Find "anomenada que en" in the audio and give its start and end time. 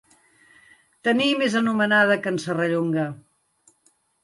1.61-2.41